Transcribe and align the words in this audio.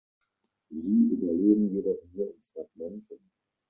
Sie 0.71 1.09
überleben 1.11 1.69
jedoch 1.69 1.99
nur 2.15 2.33
in 2.33 2.41
Fragmenten. 2.41 3.19